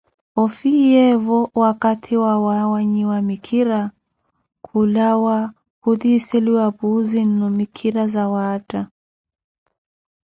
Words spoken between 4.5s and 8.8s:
khulawa khutiseliwa Puuzi-nnu mikhira zawaatta.